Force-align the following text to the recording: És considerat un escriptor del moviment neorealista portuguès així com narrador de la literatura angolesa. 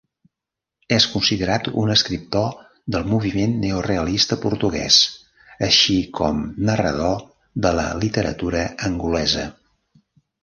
És 0.95 1.05
considerat 1.15 1.67
un 1.81 1.91
escriptor 1.95 2.47
del 2.95 3.03
moviment 3.11 3.53
neorealista 3.65 4.37
portuguès 4.45 4.97
així 5.67 5.97
com 6.21 6.39
narrador 6.71 7.21
de 7.67 7.75
la 7.81 7.85
literatura 8.05 8.65
angolesa. 8.89 9.45